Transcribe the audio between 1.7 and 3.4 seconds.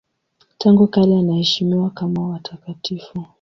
kama watakatifu.